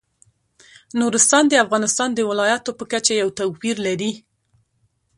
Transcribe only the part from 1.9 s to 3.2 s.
د ولایاتو په کچه